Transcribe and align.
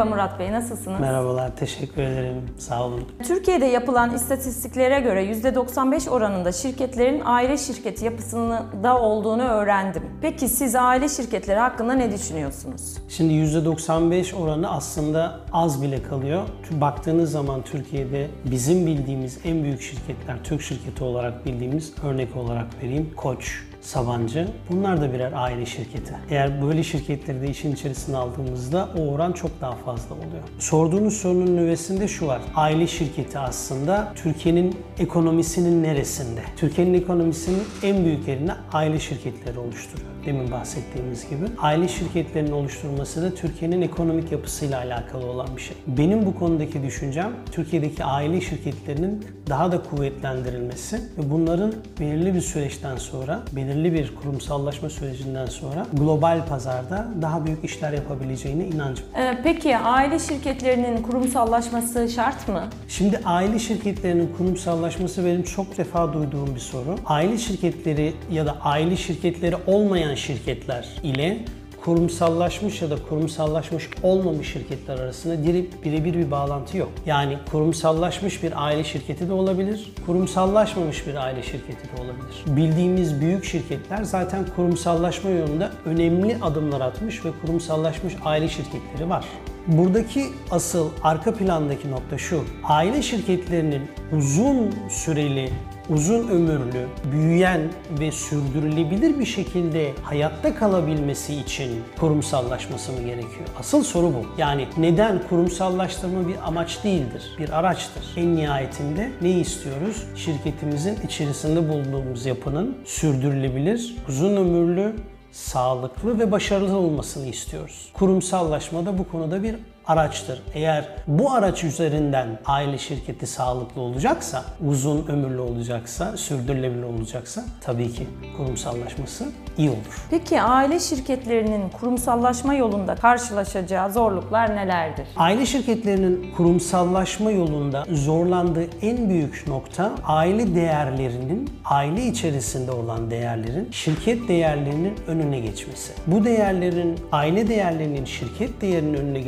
Merhaba 0.00 0.16
Murat 0.16 0.38
Bey, 0.38 0.52
nasılsınız? 0.52 1.00
Merhabalar, 1.00 1.56
teşekkür 1.56 2.02
ederim. 2.02 2.42
Sağ 2.58 2.84
olun. 2.84 3.04
Türkiye'de 3.26 3.64
yapılan 3.64 4.14
istatistiklere 4.14 5.00
göre 5.00 5.24
%95 5.32 6.10
oranında 6.10 6.52
şirketlerin 6.52 7.22
aile 7.24 7.58
şirketi 7.58 8.04
yapısında 8.04 9.00
olduğunu 9.00 9.42
öğrendim. 9.42 10.02
Peki 10.22 10.48
siz 10.48 10.74
aile 10.74 11.08
şirketleri 11.08 11.58
hakkında 11.58 11.92
ne 11.92 12.12
düşünüyorsunuz? 12.12 12.96
Şimdi 13.08 13.32
%95 13.32 14.34
oranı 14.36 14.70
aslında 14.70 15.40
az 15.52 15.82
bile 15.82 16.02
kalıyor. 16.02 16.42
Baktığınız 16.70 17.32
zaman 17.32 17.62
Türkiye'de 17.62 18.28
bizim 18.44 18.86
bildiğimiz 18.86 19.38
en 19.44 19.62
büyük 19.62 19.82
şirketler, 19.82 20.36
Türk 20.44 20.62
şirketi 20.62 21.04
olarak 21.04 21.46
bildiğimiz 21.46 21.92
örnek 22.04 22.36
olarak 22.36 22.66
vereyim. 22.82 23.10
Koç, 23.16 23.62
Sabancı. 23.80 24.48
Bunlar 24.70 25.00
da 25.00 25.12
birer 25.12 25.32
aile 25.32 25.66
şirketi. 25.66 26.14
Eğer 26.30 26.62
böyle 26.62 26.82
şirketleri 26.82 27.42
de 27.42 27.48
işin 27.48 27.72
içerisine 27.72 28.16
aldığımızda 28.16 28.88
o 28.98 29.08
oran 29.08 29.32
çok 29.32 29.60
daha 29.60 29.72
fazla 29.72 30.14
oluyor. 30.14 30.42
Sorduğunuz 30.58 31.16
sorunun 31.16 31.56
nüvesinde 31.56 32.08
şu 32.08 32.26
var. 32.26 32.40
Aile 32.54 32.86
şirketi 32.86 33.38
aslında 33.38 34.12
Türkiye'nin 34.22 34.76
ekonomisinin 34.98 35.82
neresinde? 35.82 36.40
Türkiye'nin 36.56 36.94
ekonomisinin 36.94 37.62
en 37.82 38.04
büyük 38.04 38.28
yerini 38.28 38.50
aile 38.72 39.00
şirketleri 39.00 39.58
oluşturuyor. 39.58 40.10
Demin 40.26 40.50
bahsettiğimiz 40.50 41.30
gibi. 41.30 41.44
Aile 41.58 41.88
şirketlerinin 41.88 42.52
oluşturulması 42.52 43.22
da 43.22 43.34
Türkiye'nin 43.34 43.82
ekonomik 43.82 44.32
yapısıyla 44.32 44.78
alakalı 44.78 45.26
olan 45.26 45.48
bir 45.56 45.62
şey. 45.62 45.76
Benim 45.86 46.26
bu 46.26 46.38
konudaki 46.38 46.82
düşüncem 46.82 47.32
Türkiye'deki 47.52 48.04
aile 48.04 48.40
şirketlerinin 48.40 49.26
daha 49.48 49.72
da 49.72 49.82
kuvvetlendirilmesi 49.82 50.96
ve 50.96 51.30
bunların 51.30 51.72
belirli 52.00 52.34
bir 52.34 52.40
süreçten 52.40 52.96
sonra, 52.96 53.40
belirli 53.52 53.92
bir 53.92 54.14
kurumsallaşma 54.14 54.90
sürecinden 54.90 55.46
sonra 55.46 55.86
global 55.92 56.46
pazarda 56.48 57.08
daha 57.22 57.46
büyük 57.46 57.64
işler 57.64 57.92
yapabileceğine 57.92 58.66
inancım. 58.66 59.06
Ee, 59.18 59.38
peki 59.44 59.76
aile 59.76 60.18
şirketlerinin 60.18 61.02
kurumsallaşması 61.02 62.08
şart 62.08 62.48
mı? 62.48 62.62
Şimdi 62.88 63.20
aile 63.24 63.58
şirketlerinin 63.58 64.32
kurumsallaşması 64.38 65.24
benim 65.24 65.42
çok 65.42 65.78
defa 65.78 66.12
duyduğum 66.12 66.54
bir 66.54 66.60
soru. 66.60 66.96
Aile 67.06 67.38
şirketleri 67.38 68.12
ya 68.32 68.46
da 68.46 68.56
aile 68.60 68.96
şirketleri 68.96 69.56
olmayan 69.66 70.09
şirketler 70.16 70.88
ile 71.02 71.38
kurumsallaşmış 71.84 72.82
ya 72.82 72.90
da 72.90 72.96
kurumsallaşmış 73.08 73.88
olmamış 74.02 74.52
şirketler 74.52 74.98
arasında 74.98 75.44
birebir 75.84 76.14
bir 76.14 76.30
bağlantı 76.30 76.76
yok. 76.76 76.88
Yani 77.06 77.38
kurumsallaşmış 77.50 78.42
bir 78.42 78.64
aile 78.64 78.84
şirketi 78.84 79.28
de 79.28 79.32
olabilir, 79.32 79.92
kurumsallaşmamış 80.06 81.06
bir 81.06 81.14
aile 81.14 81.42
şirketi 81.42 81.84
de 81.84 82.02
olabilir. 82.02 82.56
Bildiğimiz 82.56 83.20
büyük 83.20 83.44
şirketler 83.44 84.02
zaten 84.02 84.46
kurumsallaşma 84.56 85.30
yolunda 85.30 85.70
önemli 85.84 86.36
adımlar 86.42 86.80
atmış 86.80 87.24
ve 87.24 87.30
kurumsallaşmış 87.42 88.14
aile 88.24 88.48
şirketleri 88.48 89.10
var. 89.10 89.24
Buradaki 89.66 90.24
asıl 90.50 90.88
arka 91.02 91.34
plandaki 91.34 91.90
nokta 91.90 92.18
şu. 92.18 92.44
Aile 92.64 93.02
şirketlerinin 93.02 93.82
uzun 94.12 94.74
süreli 94.88 95.50
uzun 95.90 96.28
ömürlü, 96.28 96.86
büyüyen 97.12 97.60
ve 98.00 98.12
sürdürülebilir 98.12 99.18
bir 99.18 99.26
şekilde 99.26 99.92
hayatta 100.02 100.54
kalabilmesi 100.54 101.34
için 101.34 101.70
kurumsallaşması 102.00 102.92
mı 102.92 102.98
gerekiyor? 103.00 103.48
Asıl 103.58 103.82
soru 103.82 104.06
bu. 104.06 104.26
Yani 104.38 104.66
neden 104.76 105.22
kurumsallaştırma 105.28 106.28
bir 106.28 106.48
amaç 106.48 106.84
değildir, 106.84 107.22
bir 107.38 107.58
araçtır. 107.58 108.04
En 108.16 108.36
nihayetinde 108.36 109.10
ne 109.22 109.30
istiyoruz? 109.30 110.04
Şirketimizin 110.16 110.98
içerisinde 111.06 111.68
bulunduğumuz 111.68 112.26
yapının 112.26 112.78
sürdürülebilir, 112.84 113.96
uzun 114.08 114.36
ömürlü, 114.36 114.94
sağlıklı 115.32 116.18
ve 116.18 116.32
başarılı 116.32 116.76
olmasını 116.76 117.26
istiyoruz. 117.26 117.90
Kurumsallaşma 117.94 118.86
da 118.86 118.98
bu 118.98 119.08
konuda 119.08 119.42
bir 119.42 119.56
araçtır. 119.90 120.42
Eğer 120.54 120.88
bu 121.06 121.32
araç 121.32 121.64
üzerinden 121.64 122.28
aile 122.46 122.78
şirketi 122.78 123.26
sağlıklı 123.26 123.80
olacaksa, 123.80 124.44
uzun 124.68 125.06
ömürlü 125.06 125.40
olacaksa, 125.40 126.16
sürdürülebilir 126.16 126.82
olacaksa 126.82 127.44
tabii 127.60 127.92
ki 127.92 128.06
kurumsallaşması 128.36 129.24
iyi 129.58 129.70
olur. 129.70 130.06
Peki 130.10 130.42
aile 130.42 130.80
şirketlerinin 130.80 131.68
kurumsallaşma 131.68 132.54
yolunda 132.54 132.94
karşılaşacağı 132.94 133.92
zorluklar 133.92 134.56
nelerdir? 134.56 135.06
Aile 135.16 135.46
şirketlerinin 135.46 136.34
kurumsallaşma 136.36 137.30
yolunda 137.30 137.84
zorlandığı 137.90 138.66
en 138.82 139.08
büyük 139.08 139.44
nokta 139.48 139.92
aile 140.04 140.54
değerlerinin, 140.54 141.50
aile 141.64 142.06
içerisinde 142.06 142.70
olan 142.72 143.10
değerlerin 143.10 143.68
şirket 143.70 144.28
değerlerinin 144.28 144.94
önüne 145.06 145.40
geçmesi. 145.40 145.92
Bu 146.06 146.24
değerlerin, 146.24 146.98
aile 147.12 147.48
değerlerinin 147.48 148.04
şirket 148.04 148.60
değerinin 148.60 148.94
önüne 148.94 149.20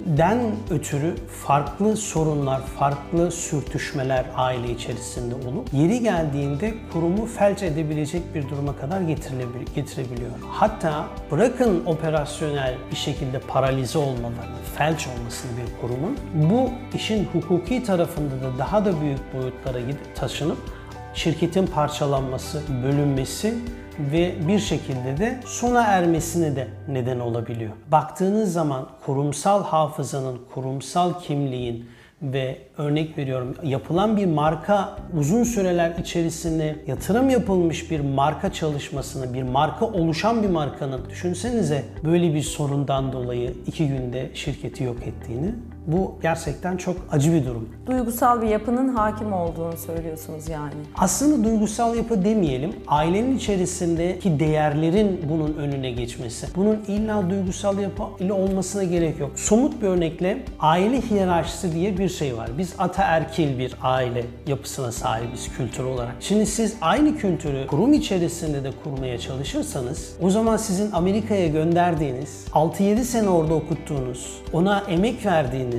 geçmesinden 0.00 0.38
ötürü 0.70 1.14
farklı 1.46 1.96
sorunlar, 1.96 2.60
farklı 2.62 3.30
sürtüşmeler 3.30 4.24
aile 4.36 4.70
içerisinde 4.70 5.34
olup 5.34 5.72
yeri 5.72 6.00
geldiğinde 6.00 6.74
kurumu 6.92 7.26
felç 7.26 7.62
edebilecek 7.62 8.34
bir 8.34 8.48
duruma 8.48 8.76
kadar 8.76 9.00
getirebiliyor. 9.74 10.30
Hatta 10.50 11.06
bırakın 11.30 11.82
operasyonel 11.86 12.74
bir 12.90 12.96
şekilde 12.96 13.38
paralize 13.38 13.98
olmalarını, 13.98 14.60
felç 14.76 15.06
olmasını 15.06 15.50
bir 15.56 15.80
kurumun 15.80 16.18
bu 16.34 16.70
işin 16.94 17.24
hukuki 17.24 17.82
tarafında 17.82 18.34
da 18.34 18.58
daha 18.58 18.84
da 18.84 19.00
büyük 19.00 19.34
boyutlara 19.34 19.80
gidip 19.80 20.16
taşınıp 20.16 20.58
şirketin 21.14 21.66
parçalanması, 21.66 22.62
bölünmesi 22.84 23.54
ve 24.12 24.34
bir 24.48 24.58
şekilde 24.58 25.16
de 25.18 25.40
sona 25.44 25.82
ermesine 25.82 26.56
de 26.56 26.68
neden 26.88 27.20
olabiliyor. 27.20 27.72
Baktığınız 27.92 28.52
zaman 28.52 28.88
kurumsal 29.06 29.64
hafızanın, 29.64 30.38
kurumsal 30.54 31.20
kimliğin 31.20 31.86
ve 32.22 32.58
örnek 32.78 33.18
veriyorum 33.18 33.54
yapılan 33.62 34.16
bir 34.16 34.26
marka 34.26 34.96
uzun 35.18 35.44
süreler 35.44 35.94
içerisinde 35.98 36.76
yatırım 36.86 37.30
yapılmış 37.30 37.90
bir 37.90 38.00
marka 38.00 38.52
çalışmasını, 38.52 39.34
bir 39.34 39.42
marka 39.42 39.86
oluşan 39.86 40.42
bir 40.42 40.48
markanın 40.48 41.00
düşünsenize 41.10 41.84
böyle 42.04 42.34
bir 42.34 42.42
sorundan 42.42 43.12
dolayı 43.12 43.54
iki 43.66 43.88
günde 43.88 44.30
şirketi 44.34 44.84
yok 44.84 44.96
ettiğini. 45.06 45.54
Bu 45.86 46.14
gerçekten 46.22 46.76
çok 46.76 46.96
acı 47.12 47.32
bir 47.32 47.46
durum. 47.46 47.68
Duygusal 47.86 48.42
bir 48.42 48.46
yapının 48.46 48.88
hakim 48.88 49.32
olduğunu 49.32 49.76
söylüyorsunuz 49.76 50.48
yani. 50.48 50.72
Aslında 50.96 51.44
duygusal 51.44 51.96
yapı 51.96 52.24
demeyelim, 52.24 52.72
ailenin 52.86 53.36
içerisindeki 53.36 54.40
değerlerin 54.40 55.20
bunun 55.28 55.54
önüne 55.54 55.90
geçmesi. 55.90 56.46
Bunun 56.56 56.78
illa 56.88 57.30
duygusal 57.30 57.78
yapı 57.78 58.02
ile 58.20 58.32
olmasına 58.32 58.84
gerek 58.84 59.20
yok. 59.20 59.30
Somut 59.36 59.82
bir 59.82 59.86
örnekle 59.86 60.42
aile 60.60 61.00
hiyerarşisi 61.00 61.72
diye 61.74 61.98
bir 61.98 62.08
şey 62.08 62.36
var. 62.36 62.50
Biz 62.58 62.74
ataerkil 62.78 63.58
bir 63.58 63.74
aile 63.82 64.24
yapısına 64.46 64.92
sahibiz 64.92 65.48
kültür 65.56 65.84
olarak. 65.84 66.14
Şimdi 66.20 66.46
siz 66.46 66.76
aynı 66.80 67.16
kültürü 67.16 67.66
kurum 67.66 67.92
içerisinde 67.92 68.64
de 68.64 68.70
kurmaya 68.84 69.18
çalışırsanız 69.18 70.16
o 70.22 70.30
zaman 70.30 70.56
sizin 70.56 70.92
Amerika'ya 70.92 71.46
gönderdiğiniz, 71.48 72.44
6-7 72.52 73.04
sene 73.04 73.28
orada 73.28 73.54
okuttuğunuz, 73.54 74.42
ona 74.52 74.82
emek 74.88 75.26
verdiğiniz 75.26 75.69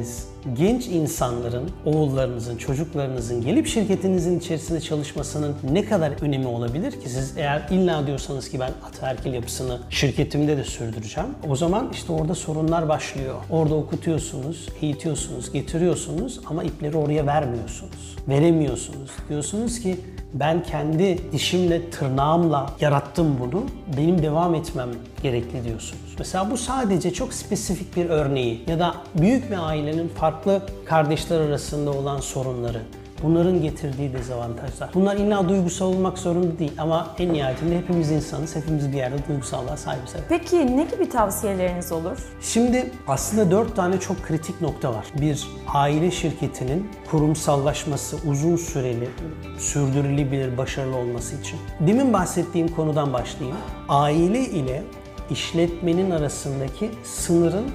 genç 0.57 0.87
insanların, 0.87 1.69
oğullarınızın, 1.85 2.57
çocuklarınızın 2.57 3.41
gelip 3.41 3.67
şirketinizin 3.67 4.39
içerisinde 4.39 4.81
çalışmasının 4.81 5.55
ne 5.71 5.85
kadar 5.85 6.11
önemi 6.21 6.47
olabilir 6.47 6.91
ki? 6.91 7.09
Siz 7.09 7.37
eğer 7.37 7.67
illa 7.71 8.07
diyorsanız 8.07 8.49
ki 8.49 8.59
ben 8.59 8.71
ataerkil 8.87 9.33
yapısını 9.33 9.79
şirketimde 9.89 10.57
de 10.57 10.63
sürdüreceğim. 10.63 11.29
O 11.49 11.55
zaman 11.55 11.89
işte 11.93 12.13
orada 12.13 12.35
sorunlar 12.35 12.89
başlıyor. 12.89 13.35
Orada 13.49 13.75
okutuyorsunuz, 13.75 14.67
eğitiyorsunuz, 14.81 15.51
getiriyorsunuz 15.51 16.39
ama 16.45 16.63
ipleri 16.63 16.97
oraya 16.97 17.27
vermiyorsunuz. 17.27 18.15
Veremiyorsunuz. 18.27 19.11
Diyorsunuz 19.29 19.79
ki 19.79 19.97
ben 20.33 20.63
kendi 20.63 21.31
dişimle, 21.31 21.89
tırnağımla 21.89 22.73
yarattım 22.79 23.37
bunu. 23.39 23.63
Benim 23.97 24.21
devam 24.21 24.55
etmem 24.55 24.89
gerekli 25.23 25.63
diyorsunuz. 25.63 26.15
Mesela 26.19 26.51
bu 26.51 26.57
sadece 26.57 27.13
çok 27.13 27.33
spesifik 27.33 27.95
bir 27.95 28.05
örneği 28.09 28.63
ya 28.67 28.79
da 28.79 28.95
büyük 29.15 29.51
bir 29.51 29.67
ailenin 29.67 30.07
farklı 30.07 30.61
kardeşler 30.85 31.39
arasında 31.39 31.91
olan 31.91 32.19
sorunları. 32.19 32.81
Bunların 33.23 33.61
getirdiği 33.61 34.13
dezavantajlar. 34.13 34.89
Bunlar 34.93 35.15
illa 35.15 35.49
duygusal 35.49 35.85
olmak 35.85 36.17
zorunda 36.17 36.59
değil 36.59 36.71
ama 36.77 37.15
en 37.19 37.33
nihayetinde 37.33 37.77
hepimiz 37.77 38.11
insanız, 38.11 38.55
hepimiz 38.55 38.91
bir 38.91 38.97
yerde 38.97 39.27
duygusallığa 39.27 39.77
sahibiz. 39.77 40.15
Peki 40.29 40.77
ne 40.77 40.83
gibi 40.83 41.09
tavsiyeleriniz 41.09 41.91
olur? 41.91 42.17
Şimdi 42.41 42.91
aslında 43.07 43.51
dört 43.51 43.75
tane 43.75 43.99
çok 43.99 44.23
kritik 44.23 44.61
nokta 44.61 44.93
var. 44.93 45.05
Bir, 45.21 45.47
aile 45.67 46.11
şirketinin 46.11 46.89
kurumsallaşması 47.11 48.17
uzun 48.27 48.55
süreli, 48.55 49.09
sürdürülebilir, 49.57 50.57
başarılı 50.57 50.95
olması 50.95 51.35
için. 51.35 51.59
Demin 51.79 52.13
bahsettiğim 52.13 52.67
konudan 52.67 53.13
başlayayım. 53.13 53.57
Aile 53.89 54.39
ile 54.39 54.83
işletmenin 55.29 56.11
arasındaki 56.11 56.91
sınırın 57.03 57.65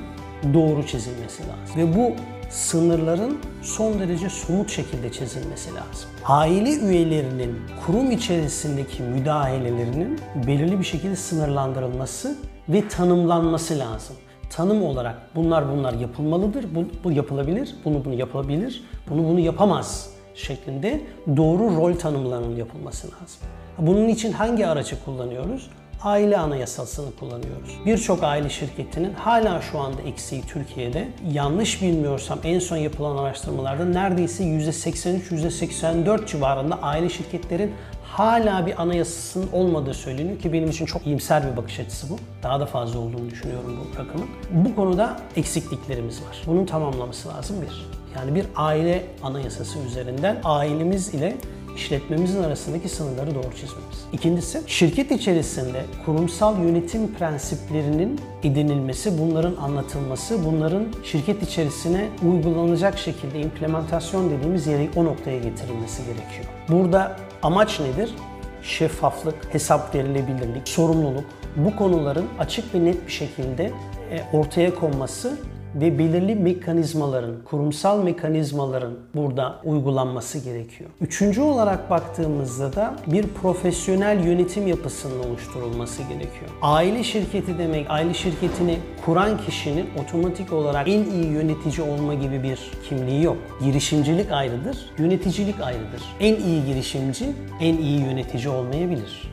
doğru 0.54 0.86
çizilmesi 0.86 1.42
lazım. 1.42 1.76
Ve 1.76 1.96
bu 1.96 2.12
sınırların 2.50 3.38
son 3.62 4.00
derece 4.00 4.28
somut 4.28 4.70
şekilde 4.70 5.12
çizilmesi 5.12 5.70
lazım. 5.74 6.10
Aile 6.24 6.70
üyelerinin 6.74 7.60
kurum 7.86 8.10
içerisindeki 8.10 9.02
müdahalelerinin 9.02 10.20
belirli 10.46 10.78
bir 10.78 10.84
şekilde 10.84 11.16
sınırlandırılması 11.16 12.36
ve 12.68 12.88
tanımlanması 12.88 13.78
lazım. 13.78 14.16
tanım 14.50 14.82
olarak 14.82 15.16
bunlar 15.34 15.72
bunlar 15.72 15.92
yapılmalıdır, 15.92 16.74
bu, 16.74 16.84
bu 17.04 17.12
yapılabilir, 17.12 17.74
bunu 17.84 18.04
bunu 18.04 18.14
yapabilir, 18.14 18.84
bunu 19.10 19.24
bunu 19.24 19.40
yapamaz 19.40 20.10
şeklinde 20.34 21.00
doğru 21.36 21.76
rol 21.76 21.94
tanımlarının 21.94 22.56
yapılması 22.56 23.06
lazım. 23.06 23.40
Bunun 23.78 24.08
için 24.08 24.32
hangi 24.32 24.66
aracı 24.66 25.04
kullanıyoruz? 25.04 25.70
Aile 26.02 26.38
anayasasını 26.38 27.16
kullanıyoruz. 27.20 27.78
Birçok 27.86 28.22
aile 28.22 28.48
şirketinin 28.48 29.14
hala 29.14 29.62
şu 29.62 29.78
anda 29.78 30.02
eksiği 30.02 30.42
Türkiye'de. 30.42 31.08
Yanlış 31.32 31.82
bilmiyorsam 31.82 32.38
en 32.44 32.58
son 32.58 32.76
yapılan 32.76 33.16
araştırmalarda 33.16 33.84
neredeyse 33.84 34.44
%83-%84 34.44 36.26
civarında 36.26 36.82
aile 36.82 37.08
şirketlerin 37.08 37.72
hala 38.04 38.66
bir 38.66 38.82
anayasasının 38.82 39.48
olmadığı 39.52 39.94
söyleniyor 39.94 40.38
ki 40.38 40.52
benim 40.52 40.70
için 40.70 40.86
çok 40.86 41.06
iyimser 41.06 41.52
bir 41.52 41.56
bakış 41.56 41.80
açısı 41.80 42.10
bu. 42.10 42.18
Daha 42.42 42.60
da 42.60 42.66
fazla 42.66 42.98
olduğunu 42.98 43.30
düşünüyorum 43.30 43.78
bu 43.94 43.98
rakamın. 43.98 44.28
Bu 44.50 44.76
konuda 44.76 45.16
eksikliklerimiz 45.36 46.22
var. 46.22 46.42
Bunun 46.46 46.66
tamamlaması 46.66 47.28
lazım 47.28 47.56
bir. 47.62 47.86
Yani 48.16 48.34
bir 48.34 48.46
aile 48.56 49.06
anayasası 49.22 49.78
üzerinden 49.78 50.36
ailemiz 50.44 51.14
ile 51.14 51.36
işletmemizin 51.76 52.42
arasındaki 52.42 52.88
sınırları 52.88 53.34
doğru 53.34 53.52
çizmemiz. 53.52 54.06
İkincisi, 54.12 54.62
şirket 54.66 55.10
içerisinde 55.10 55.84
kurumsal 56.06 56.62
yönetim 56.62 57.14
prensiplerinin 57.14 58.20
edinilmesi, 58.42 59.18
bunların 59.18 59.56
anlatılması, 59.56 60.44
bunların 60.44 60.86
şirket 61.04 61.42
içerisine 61.42 62.08
uygulanacak 62.28 62.98
şekilde 62.98 63.40
implementasyon 63.40 64.30
dediğimiz 64.30 64.66
yere 64.66 64.88
o 64.96 65.04
noktaya 65.04 65.38
getirilmesi 65.38 66.02
gerekiyor. 66.04 66.44
Burada 66.68 67.16
amaç 67.42 67.80
nedir? 67.80 68.14
Şeffaflık, 68.62 69.54
hesap 69.54 69.94
verilebilirlik, 69.94 70.68
sorumluluk 70.68 71.24
bu 71.56 71.76
konuların 71.76 72.26
açık 72.38 72.74
ve 72.74 72.84
net 72.84 73.06
bir 73.06 73.12
şekilde 73.12 73.64
e, 74.10 74.22
ortaya 74.32 74.74
konması 74.74 75.38
ve 75.80 75.98
belirli 75.98 76.34
mekanizmaların, 76.34 77.34
kurumsal 77.44 78.02
mekanizmaların 78.02 78.92
burada 79.14 79.60
uygulanması 79.64 80.38
gerekiyor. 80.38 80.90
Üçüncü 81.00 81.40
olarak 81.40 81.90
baktığımızda 81.90 82.72
da 82.72 82.94
bir 83.06 83.28
profesyonel 83.28 84.24
yönetim 84.24 84.66
yapısının 84.66 85.18
oluşturulması 85.24 86.02
gerekiyor. 86.02 86.50
Aile 86.62 87.02
şirketi 87.02 87.58
demek, 87.58 87.86
aile 87.90 88.14
şirketini 88.14 88.78
kuran 89.04 89.38
kişinin 89.38 89.86
otomatik 90.04 90.52
olarak 90.52 90.88
en 90.88 91.04
iyi 91.04 91.26
yönetici 91.26 91.90
olma 91.90 92.14
gibi 92.14 92.42
bir 92.42 92.70
kimliği 92.88 93.22
yok. 93.22 93.36
Girişimcilik 93.60 94.32
ayrıdır, 94.32 94.90
yöneticilik 94.98 95.60
ayrıdır. 95.60 96.02
En 96.20 96.34
iyi 96.34 96.64
girişimci, 96.64 97.26
en 97.60 97.76
iyi 97.76 98.00
yönetici 98.00 98.48
olmayabilir. 98.48 99.32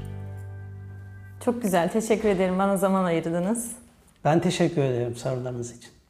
Çok 1.45 1.62
güzel. 1.62 1.92
Teşekkür 1.92 2.30
ederim. 2.30 2.60
Bana 2.60 2.78
zaman 2.78 3.04
ayırdınız. 3.04 3.72
Ben 4.25 4.40
teşekkür 4.40 4.81
ederim 4.81 5.16
sorularınız 5.16 5.78
için. 5.78 6.03